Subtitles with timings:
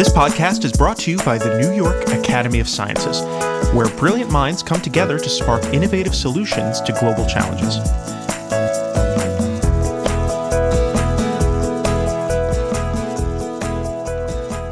[0.00, 3.20] This podcast is brought to you by the New York Academy of Sciences,
[3.74, 7.76] where brilliant minds come together to spark innovative solutions to global challenges.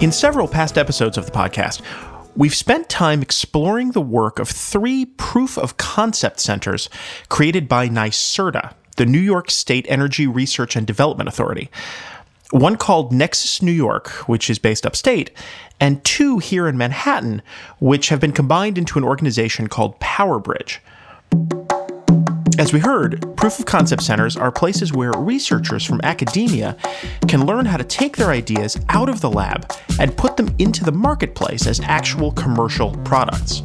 [0.03, 1.83] In several past episodes of the podcast,
[2.35, 6.89] we've spent time exploring the work of three proof of concept centers
[7.29, 11.71] created by NYSERDA, the New York State Energy Research and Development Authority
[12.51, 15.31] one called Nexus New York, which is based upstate,
[15.81, 17.43] and two here in Manhattan,
[17.79, 20.79] which have been combined into an organization called PowerBridge.
[22.59, 26.77] As we heard, proof of concept centers are places where researchers from academia
[27.29, 29.71] can learn how to take their ideas out of the lab
[30.01, 33.63] and put them into the marketplace as actual commercial products.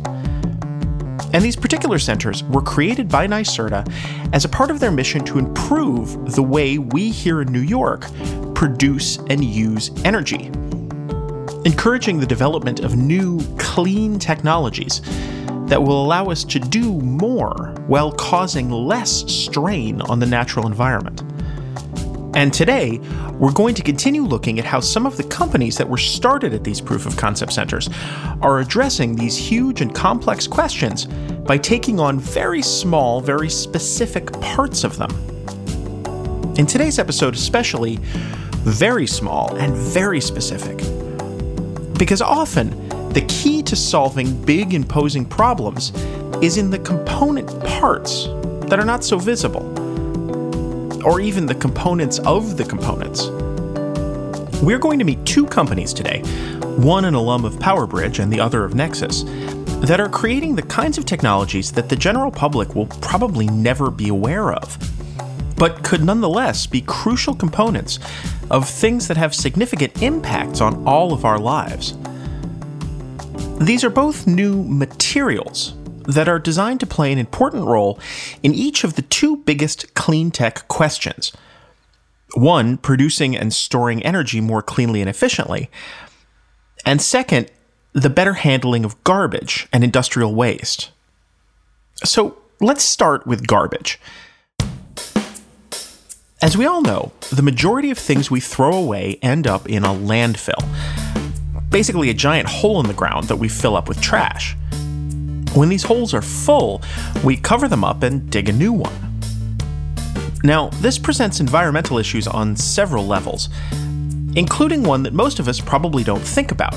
[1.33, 3.91] And these particular centers were created by NYSERDA
[4.33, 8.05] as a part of their mission to improve the way we here in New York
[8.63, 10.45] produce and use energy,
[11.65, 15.01] encouraging the development of new, clean technologies
[15.67, 21.23] that will allow us to do more while causing less strain on the natural environment.
[22.37, 22.99] And today,
[23.33, 26.63] we're going to continue looking at how some of the companies that were started at
[26.63, 27.89] these proof of concept centers
[28.41, 31.03] are addressing these huge and complex questions
[31.45, 35.11] by taking on very small, very specific parts of them.
[36.57, 37.99] In today's episode, especially,
[38.63, 40.77] very small and very specific.
[41.97, 42.69] Because often,
[43.09, 45.91] the key to solving big, imposing problems
[46.41, 48.27] is in the component parts
[48.67, 49.63] that are not so visible
[51.05, 53.27] or even the components of the components.
[54.63, 56.21] We're going to meet two companies today,
[56.77, 59.23] one an alum of PowerBridge and the other of Nexus,
[59.85, 64.07] that are creating the kinds of technologies that the general public will probably never be
[64.07, 64.77] aware of,
[65.63, 67.97] but could nonetheless be crucial components
[68.51, 71.93] of things that have significant impacts on all of our lives.
[73.61, 75.73] These are both new materials
[76.05, 77.97] that are designed to play an important role
[78.43, 81.31] in each of the two biggest clean tech questions.
[82.33, 85.69] One, producing and storing energy more cleanly and efficiently.
[86.85, 87.49] And second,
[87.93, 90.91] the better handling of garbage and industrial waste.
[92.03, 93.97] So let's start with garbage.
[96.43, 99.93] As we all know, the majority of things we throw away end up in a
[99.93, 100.61] landfill.
[101.69, 104.57] Basically, a giant hole in the ground that we fill up with trash.
[105.55, 106.81] When these holes are full,
[107.23, 109.21] we cover them up and dig a new one.
[110.43, 113.47] Now, this presents environmental issues on several levels,
[114.35, 116.75] including one that most of us probably don't think about,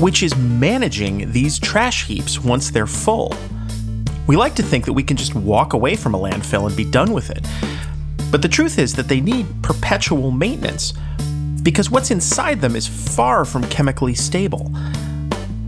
[0.00, 3.36] which is managing these trash heaps once they're full.
[4.26, 6.90] We like to think that we can just walk away from a landfill and be
[6.90, 7.46] done with it.
[8.30, 10.94] But the truth is that they need perpetual maintenance,
[11.62, 14.70] because what's inside them is far from chemically stable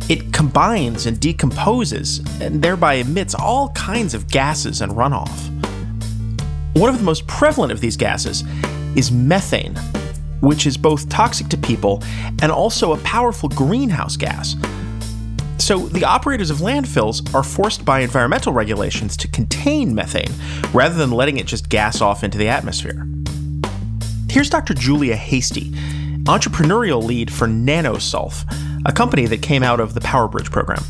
[0.09, 5.31] it combines and decomposes and thereby emits all kinds of gases and runoff.
[6.75, 8.45] One of the most prevalent of these gases
[8.97, 9.75] is methane,
[10.41, 12.03] which is both toxic to people
[12.43, 14.55] and also a powerful greenhouse gas.
[15.62, 20.33] So, the operators of landfills are forced by environmental regulations to contain methane
[20.73, 23.06] rather than letting it just gas off into the atmosphere.
[24.28, 24.75] Here's Dr.
[24.75, 25.71] Julia Hasty,
[26.25, 28.45] entrepreneurial lead for NanoSulf,
[28.87, 30.83] a company that came out of the PowerBridge program.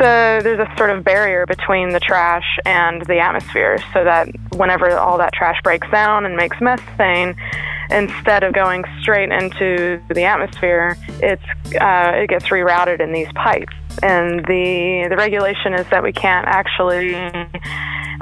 [0.00, 4.96] So there's a sort of barrier between the trash and the atmosphere, so that whenever
[4.96, 7.36] all that trash breaks down and makes methane,
[7.90, 11.42] instead of going straight into the atmosphere, it's
[11.80, 13.74] uh, it gets rerouted in these pipes.
[14.02, 17.14] And the the regulation is that we can't actually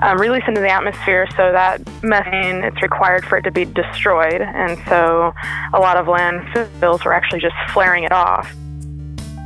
[0.03, 4.41] um, release into the atmosphere so that methane it's required for it to be destroyed.
[4.41, 5.33] And so
[5.73, 8.53] a lot of landfills were actually just flaring it off.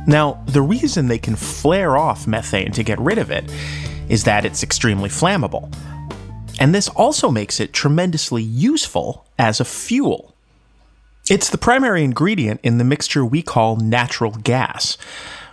[0.07, 3.49] Now, the reason they can flare off methane to get rid of it
[4.09, 5.71] is that it's extremely flammable.
[6.59, 10.35] And this also makes it tremendously useful as a fuel.
[11.29, 14.97] It's the primary ingredient in the mixture we call natural gas,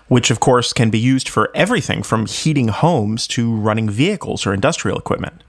[0.08, 4.52] which of course can be used for everything from heating homes to running vehicles or
[4.52, 5.44] industrial equipment.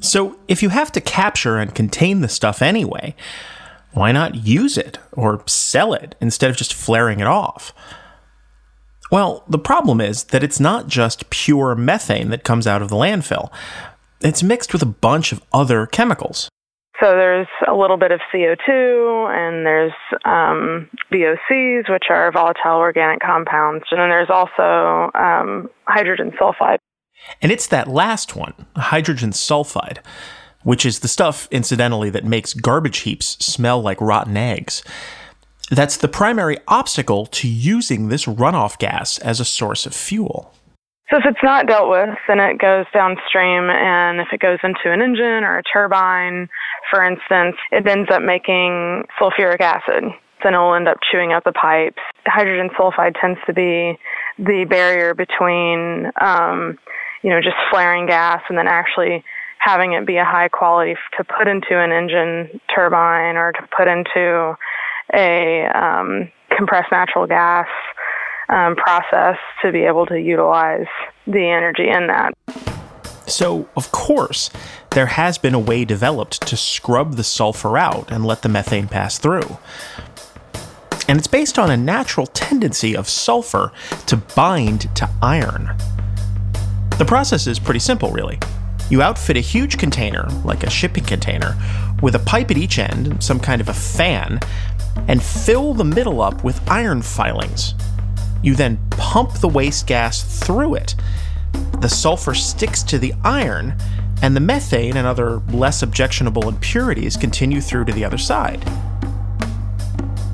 [0.00, 3.14] So, if you have to capture and contain the stuff anyway,
[3.92, 7.72] why not use it or sell it instead of just flaring it off?
[9.10, 12.96] Well, the problem is that it's not just pure methane that comes out of the
[12.96, 13.50] landfill.
[14.20, 16.48] It's mixed with a bunch of other chemicals.
[17.00, 19.92] So there's a little bit of CO2, and there's
[20.24, 26.78] um, VOCs, which are volatile organic compounds, and then there's also um, hydrogen sulfide.
[27.42, 29.98] And it's that last one, hydrogen sulfide,
[30.62, 34.82] which is the stuff, incidentally, that makes garbage heaps smell like rotten eggs.
[35.70, 40.54] That's the primary obstacle to using this runoff gas as a source of fuel.
[41.14, 44.90] So if it's not dealt with, then it goes downstream, and if it goes into
[44.90, 46.48] an engine or a turbine,
[46.90, 50.02] for instance, it ends up making sulfuric acid.
[50.42, 52.02] Then it will end up chewing up the pipes.
[52.26, 53.96] Hydrogen sulfide tends to be
[54.40, 56.80] the barrier between, um,
[57.22, 59.22] you know, just flaring gas and then actually
[59.60, 63.86] having it be a high quality to put into an engine turbine or to put
[63.86, 64.56] into
[65.14, 67.68] a um, compressed natural gas
[68.48, 70.86] um, process to be able to utilize
[71.26, 72.34] the energy in that.
[73.26, 74.50] So, of course,
[74.90, 78.86] there has been a way developed to scrub the sulfur out and let the methane
[78.86, 79.58] pass through.
[81.08, 83.72] And it's based on a natural tendency of sulfur
[84.06, 85.76] to bind to iron.
[86.98, 88.38] The process is pretty simple, really.
[88.90, 91.56] You outfit a huge container, like a shipping container,
[92.02, 94.38] with a pipe at each end, some kind of a fan,
[95.08, 97.74] and fill the middle up with iron filings.
[98.44, 100.94] You then pump the waste gas through it.
[101.80, 103.74] The sulfur sticks to the iron,
[104.20, 108.60] and the methane and other less objectionable impurities continue through to the other side.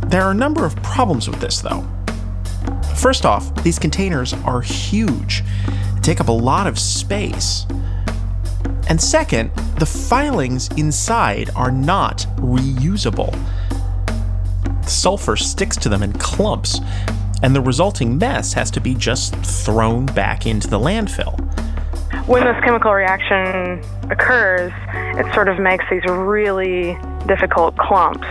[0.08, 1.86] There are a number of problems with this, though.
[2.96, 5.44] First off, these containers are huge,
[5.94, 7.64] they take up a lot of space.
[8.88, 13.32] And second, the filings inside are not reusable.
[14.84, 16.80] Sulfur sticks to them in clumps,
[17.42, 21.38] and the resulting mess has to be just thrown back into the landfill.
[22.26, 24.72] When this chemical reaction occurs,
[25.18, 28.26] it sort of makes these really difficult clumps.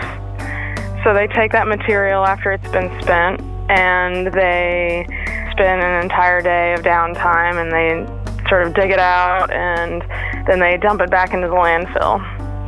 [1.03, 5.05] So they take that material after it's been spent and they
[5.51, 10.01] spend an entire day of downtime and they sort of dig it out and
[10.47, 12.19] then they dump it back into the landfill.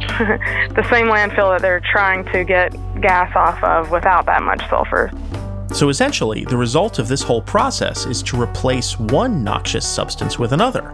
[0.76, 2.72] the same landfill that they're trying to get
[3.02, 5.12] gas off of without that much sulfur.
[5.74, 10.52] So essentially, the result of this whole process is to replace one noxious substance with
[10.52, 10.94] another,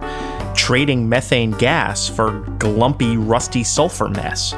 [0.55, 4.51] trading methane gas for glumpy, rusty sulfur mess.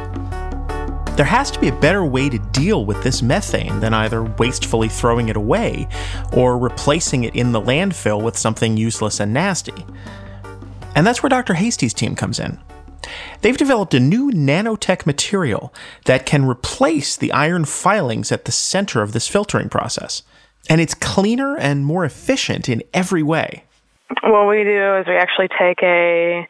[1.16, 4.90] There has to be a better way to deal with this methane than either wastefully
[4.90, 5.88] throwing it away
[6.34, 9.86] or replacing it in the landfill with something useless and nasty.
[10.96, 11.54] And that's where Dr.
[11.54, 12.60] Hasty's team comes in.
[13.42, 15.74] They've developed a new nanotech material
[16.06, 20.24] that can replace the iron filings at the center of this filtering process.
[20.70, 23.64] And it's cleaner and more efficient in every way.
[24.24, 26.48] What we do is we actually take a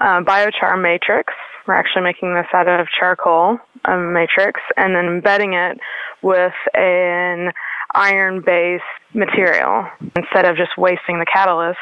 [0.00, 1.32] uh, biochar matrix.
[1.66, 5.78] We're actually making this out of charcoal matrix and then embedding it
[6.22, 7.52] with an
[7.94, 8.82] iron based
[9.14, 11.78] material instead of just wasting the catalyst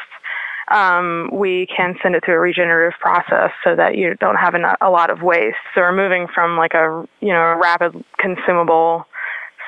[0.71, 4.89] um, we can send it through a regenerative process so that you don't have a
[4.89, 5.57] lot of waste.
[5.75, 9.05] So we're moving from like a you know rapid consumable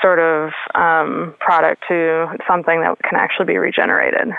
[0.01, 4.33] sort of um, product to something that can actually be regenerated.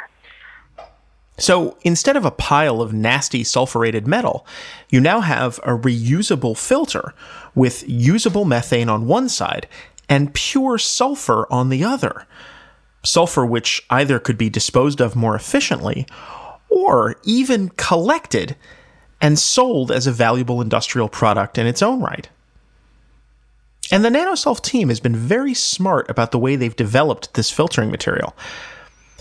[1.37, 4.47] So instead of a pile of nasty sulfurated metal,
[4.89, 7.13] you now have a reusable filter
[7.55, 9.67] with usable methane on one side
[10.09, 12.27] and pure sulfur on the other.
[13.03, 16.07] Sulfur which either could be disposed of more efficiently
[16.75, 18.57] or even collected
[19.21, 22.29] and sold as a valuable industrial product in its own right.
[23.93, 27.93] And the NanoSulf team has been very smart about the way they've developed this filtering
[27.93, 28.35] material.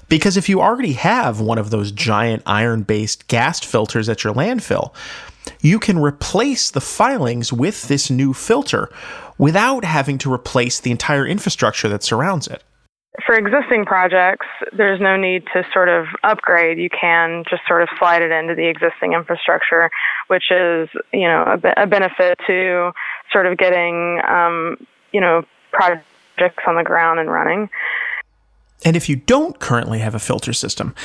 [0.10, 4.34] Because if you already have one of those giant iron based gas filters at your
[4.34, 4.92] landfill,
[5.62, 8.90] you can replace the filings with this new filter
[9.38, 12.64] without having to replace the entire infrastructure that surrounds it
[13.26, 16.80] for existing projects, there's no need to sort of upgrade.
[16.80, 19.92] You can just sort of slide it into the existing infrastructure,
[20.28, 22.92] which is, you know, a, a benefit to
[23.32, 24.78] sort of getting, um,
[25.12, 27.70] you know, projects on the ground and running.
[28.86, 30.96] And if you don't currently have a filter system,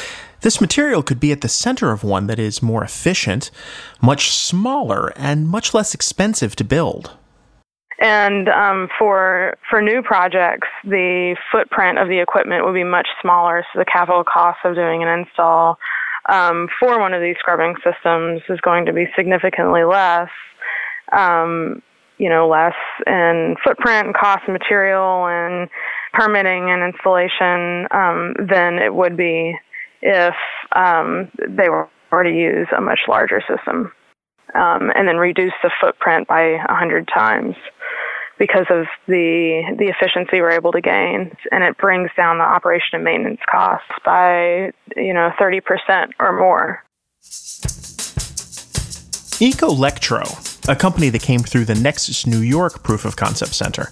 [0.40, 3.50] this material could be at the center of one that is more efficient,
[4.00, 7.16] much smaller, and much less expensive to build.
[8.00, 13.64] And um, for for new projects, the footprint of the equipment would be much smaller,
[13.72, 15.78] so the capital cost of doing an install
[16.28, 20.28] um, for one of these scrubbing systems is going to be significantly less.
[21.12, 21.82] Um,
[22.18, 22.74] you know, less
[23.06, 25.68] in footprint and cost of material and
[26.12, 29.56] permitting and installation um, than it would be
[30.02, 30.34] if
[30.74, 33.92] um, they were to use a much larger system
[34.54, 37.54] um, and then reduce the footprint by a hundred times
[38.38, 42.90] because of the the efficiency we're able to gain, and it brings down the operation
[42.94, 46.84] and maintenance costs by you know 30% or more.
[49.40, 53.88] Ecolectro, a company that came through the Nexus New York Proof of Concept Center,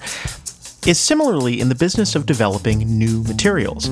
[0.86, 3.88] is similarly in the business of developing new materials.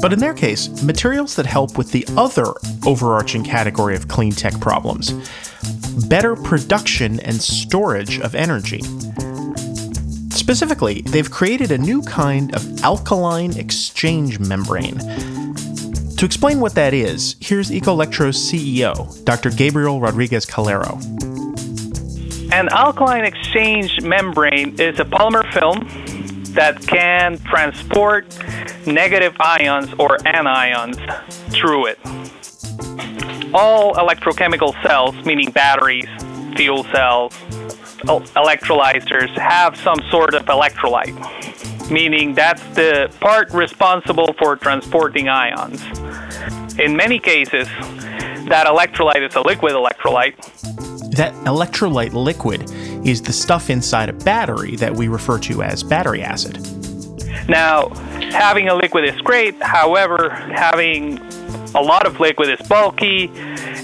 [0.00, 2.54] But in their case, materials that help with the other
[2.86, 5.12] overarching category of clean tech problems
[6.08, 8.80] better production and storage of energy.
[10.40, 14.96] Specifically, they've created a new kind of alkaline exchange membrane.
[16.16, 19.50] To explain what that is, here's Ecolectro's CEO, Dr.
[19.50, 20.98] Gabriel Rodriguez Calero.
[22.52, 25.86] An alkaline exchange membrane is a polymer film
[26.54, 28.26] that can transport
[28.86, 30.96] negative ions or anions
[31.50, 31.98] through it.
[33.52, 36.08] All electrochemical cells, meaning batteries,
[36.56, 37.36] fuel cells,
[38.06, 45.82] electrolyzers, have some sort of electrolyte, meaning that's the part responsible for transporting ions.
[46.78, 47.68] In many cases,
[48.48, 50.36] that electrolyte is a liquid electrolyte.
[51.16, 52.70] That electrolyte liquid
[53.06, 56.58] is the stuff inside a battery that we refer to as battery acid.
[57.48, 57.88] Now,
[58.30, 61.18] having a liquid is great, however, having
[61.74, 63.30] a lot of liquid is bulky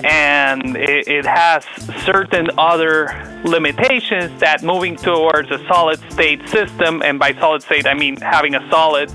[0.05, 1.65] and it, it, has
[2.05, 3.07] certain other
[3.45, 8.55] limitations that moving towards a solid state system, and by solid state I mean having
[8.55, 9.11] a solid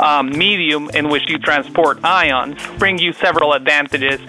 [0.00, 4.20] um, medium in which you transport ions, bring you several advantages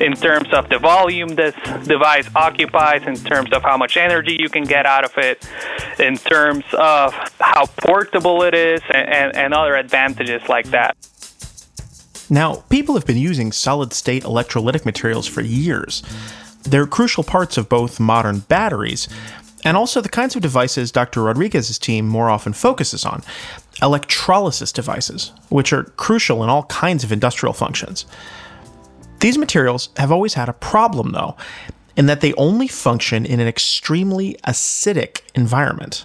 [0.00, 1.54] in terms of the volume this
[1.86, 5.48] device occupies, in terms of how much energy you can get out of it,
[5.98, 10.96] in terms of how portable it is, and, and, and other advantages like that.
[12.30, 16.02] Now, people have been using solid state electrolytic materials for years.
[16.68, 19.08] They're crucial parts of both modern batteries
[19.64, 21.22] and also the kinds of devices Dr.
[21.22, 23.22] Rodriguez's team more often focuses on
[23.82, 28.06] electrolysis devices, which are crucial in all kinds of industrial functions.
[29.20, 31.36] These materials have always had a problem, though,
[31.96, 36.04] in that they only function in an extremely acidic environment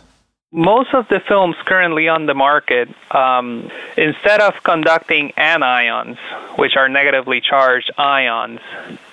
[0.53, 6.17] most of the films currently on the market, um, instead of conducting anions,
[6.57, 8.59] which are negatively charged ions,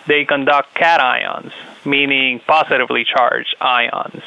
[0.06, 1.52] they conduct cations,
[1.86, 4.22] meaning positively charged ions.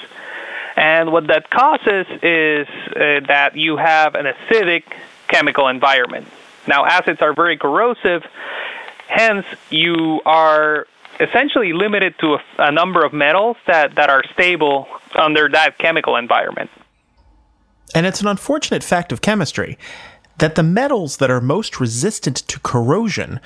[0.75, 4.83] And what that causes is uh, that you have an acidic
[5.27, 6.27] chemical environment.
[6.67, 8.23] Now, acids are very corrosive,
[9.07, 10.87] hence, you are
[11.19, 16.15] essentially limited to a, a number of metals that, that are stable under that chemical
[16.15, 16.71] environment.
[17.93, 19.77] And it's an unfortunate fact of chemistry
[20.39, 23.39] that the metals that are most resistant to corrosion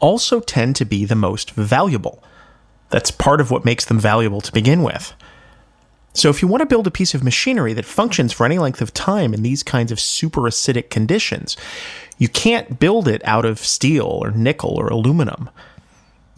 [0.00, 2.22] also tend to be the most valuable.
[2.90, 5.14] That's part of what makes them valuable to begin with.
[6.12, 8.80] So, if you want to build a piece of machinery that functions for any length
[8.80, 11.56] of time in these kinds of super acidic conditions,
[12.16, 15.50] you can't build it out of steel or nickel or aluminum.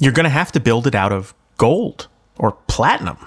[0.00, 3.19] You're going to have to build it out of gold or platinum.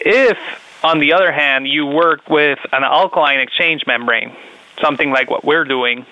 [0.00, 0.38] If
[0.82, 4.34] on the other hand, you work with an alkaline exchange membrane,
[4.80, 6.06] something like what we're doing.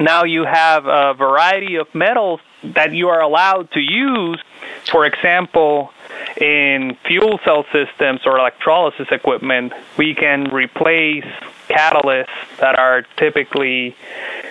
[0.00, 4.42] Now you have a variety of metals that you are allowed to use.
[4.90, 5.92] For example,
[6.40, 11.26] in fuel cell systems or electrolysis equipment, we can replace
[11.68, 12.26] catalysts
[12.58, 13.96] that are typically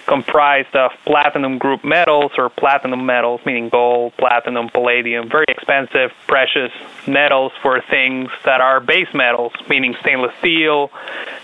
[0.05, 6.71] comprised of platinum group metals or platinum metals, meaning gold, platinum, palladium, very expensive, precious
[7.07, 10.91] metals for things that are base metals, meaning stainless steel,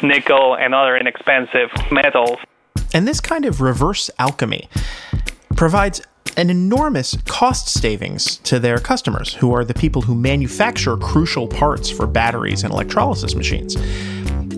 [0.02, 2.38] nickel, and other inexpensive metals.
[2.94, 4.68] And this kind of reverse alchemy
[5.56, 6.02] provides
[6.38, 11.90] an enormous cost savings to their customers, who are the people who manufacture crucial parts
[11.90, 13.76] for batteries and electrolysis machines.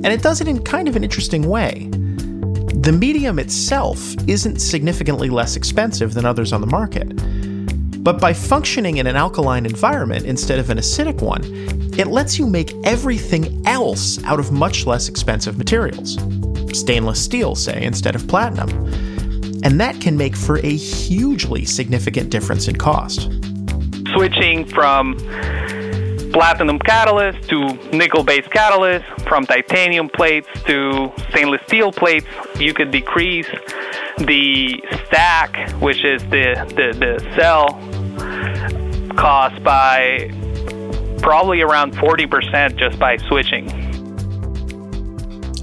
[0.03, 1.89] And it does it in kind of an interesting way.
[1.91, 7.13] The medium itself isn't significantly less expensive than others on the market.
[8.03, 11.43] But by functioning in an alkaline environment instead of an acidic one,
[11.99, 16.17] it lets you make everything else out of much less expensive materials.
[16.73, 18.69] Stainless steel, say, instead of platinum.
[19.63, 23.29] And that can make for a hugely significant difference in cost.
[24.15, 25.15] Switching from
[26.33, 32.25] platinum catalyst to nickel based catalyst, from titanium plates to stainless steel plates,
[32.59, 33.47] you could decrease
[34.17, 37.67] the stack, which is the, the, the cell
[39.15, 40.29] cost, by
[41.21, 43.71] probably around 40% just by switching.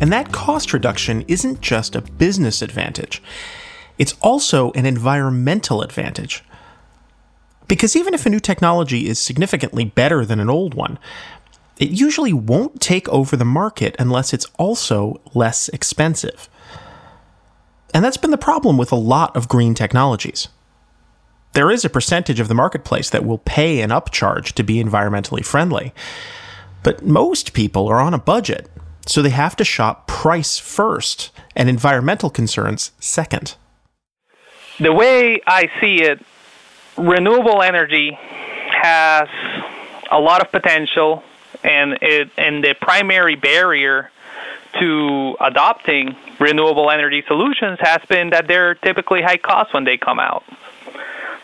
[0.01, 3.23] And that cost reduction isn't just a business advantage,
[3.99, 6.43] it's also an environmental advantage.
[7.67, 10.99] Because even if a new technology is significantly better than an old one,
[11.79, 16.49] it usually won't take over the market unless it's also less expensive.
[17.95, 20.49] And that's been the problem with a lot of green technologies.
[21.55, 25.45] There is a percentage of the marketplace that will pay an upcharge to be environmentally
[25.45, 25.95] friendly,
[26.83, 28.69] but most people are on a budget,
[29.07, 33.57] so they have to shop price first and environmental concerns second.
[34.79, 36.25] The way I see it,
[36.97, 38.17] renewable energy
[38.83, 39.29] has
[40.11, 41.23] a lot of potential,
[41.65, 44.11] and it and the primary barrier
[44.79, 50.19] to adopting renewable energy solutions has been that they're typically high cost when they come
[50.19, 50.45] out.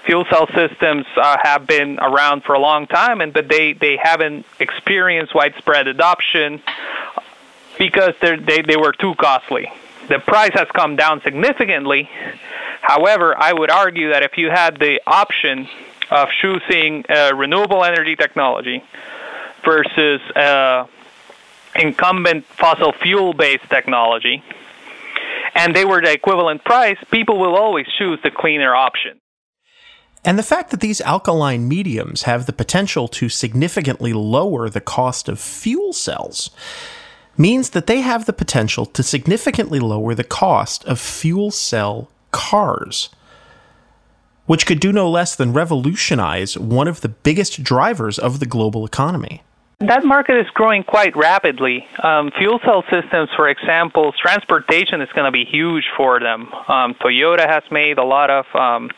[0.06, 3.96] Fuel cell systems uh, have been around for a long time, and but they, they
[3.96, 6.62] haven't experienced widespread adoption
[7.78, 9.66] because they they were too costly.
[10.08, 12.10] The price has come down significantly.
[12.82, 15.66] However, I would argue that if you had the option
[16.10, 18.84] of choosing a renewable energy technology
[19.64, 20.86] versus uh,
[21.76, 24.42] incumbent fossil fuel based technology,
[25.54, 29.20] and they were the equivalent price, people will always choose the cleaner option.
[30.24, 35.28] And the fact that these alkaline mediums have the potential to significantly lower the cost
[35.28, 36.50] of fuel cells
[37.36, 43.10] means that they have the potential to significantly lower the cost of fuel cell cars,
[44.46, 48.86] which could do no less than revolutionize one of the biggest drivers of the global
[48.86, 49.42] economy.
[49.80, 51.86] That market is growing quite rapidly.
[52.02, 56.52] Um, fuel cell systems, for example, transportation is going to be huge for them.
[56.68, 58.90] Um, Toyota has made a lot of, um,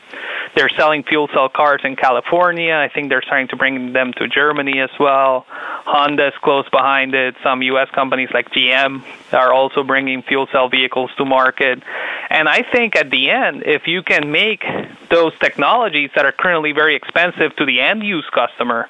[0.54, 2.74] they're selling fuel cell cars in California.
[2.74, 5.46] I think they're starting to bring them to Germany as well.
[5.48, 7.36] Honda is close behind it.
[7.42, 7.88] Some U.S.
[7.94, 9.02] companies like GM
[9.32, 11.82] are also bringing fuel cell vehicles to market.
[12.28, 14.62] And I think at the end, if you can make
[15.10, 18.88] those technologies that are currently very expensive to the end use customer,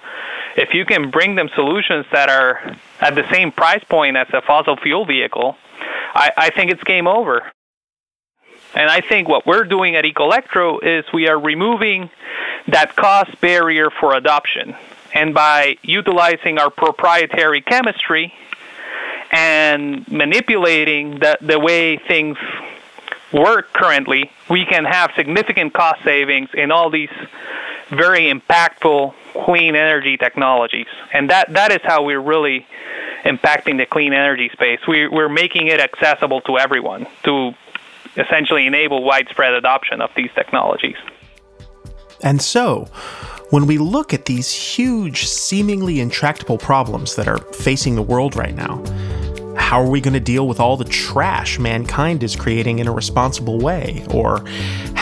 [0.57, 4.41] if you can bring them solutions that are at the same price point as a
[4.41, 5.57] fossil fuel vehicle,
[6.15, 7.43] I, I think it's game over.
[8.75, 12.11] And I think what we're doing at Ecolectro is we are removing
[12.69, 14.75] that cost barrier for adoption.
[15.15, 18.35] And by utilizing our proprietary chemistry
[19.31, 22.37] and manipulating the, the way things
[23.33, 27.11] work currently, we can have significant cost savings in all these
[27.91, 30.87] very impactful clean energy technologies.
[31.13, 32.67] And that, that is how we're really
[33.25, 34.81] impacting the clean energy space.
[34.87, 37.53] We, we're making it accessible to everyone to
[38.17, 40.97] essentially enable widespread adoption of these technologies.
[42.23, 42.89] And so,
[43.51, 48.55] when we look at these huge, seemingly intractable problems that are facing the world right
[48.55, 48.83] now,
[49.57, 52.93] how are we going to deal with all the trash mankind is creating in a
[52.93, 54.05] responsible way?
[54.11, 54.45] Or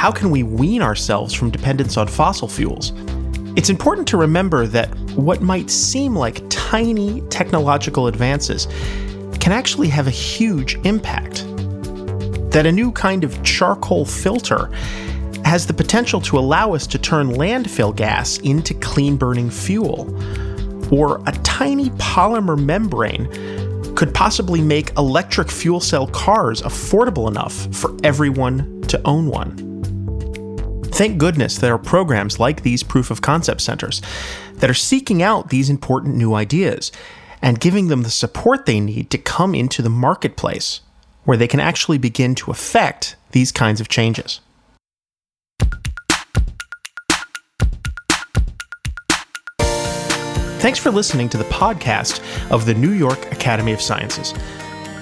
[0.05, 2.93] how can we wean ourselves from dependence on fossil fuels?
[3.57, 8.67] It's important to remember that what might seem like tiny technological advances
[9.41, 11.47] can actually have a huge impact.
[12.51, 14.67] That a new kind of charcoal filter
[15.47, 20.15] has the potential to allow us to turn landfill gas into clean burning fuel.
[20.93, 23.27] Or a tiny polymer membrane
[23.95, 29.74] could possibly make electric fuel cell cars affordable enough for everyone to own one.
[30.95, 34.01] Thank goodness there are programs like these proof of concept centers
[34.55, 36.93] that are seeking out these important new ideas
[37.43, 40.83] and giving them the support they need to come into the marketplace
[41.25, 44.41] where they can actually begin to affect these kinds of changes.
[50.61, 54.33] Thanks for listening to the podcast of the New York Academy of Sciences.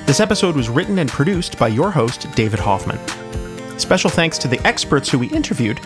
[0.06, 3.21] This episode was written and produced by your host, David Hoffman.
[3.82, 5.80] Special thanks to the experts who we interviewed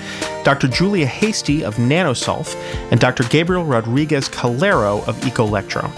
[0.44, 0.68] Dr.
[0.68, 2.54] Julia Hasty of Nanosulf
[2.90, 3.24] and Dr.
[3.24, 5.90] Gabriel Rodriguez Calero of Ecolectro.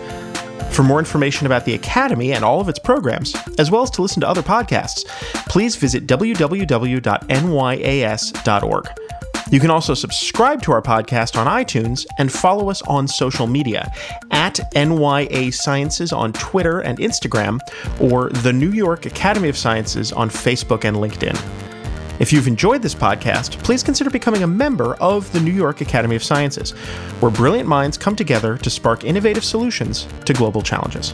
[0.71, 4.01] For more information about the Academy and all of its programs, as well as to
[4.01, 5.05] listen to other podcasts,
[5.47, 6.99] please visit www.nyas.org.
[9.51, 13.91] You can also subscribe to our podcast on iTunes and follow us on social media
[14.29, 17.59] at NYA Sciences on Twitter and Instagram,
[17.99, 21.68] or the New York Academy of Sciences on Facebook and LinkedIn.
[22.19, 26.17] If you've enjoyed this podcast, please consider becoming a member of the New York Academy
[26.17, 26.71] of Sciences,
[27.21, 31.13] where brilliant minds come together to spark innovative solutions to global challenges.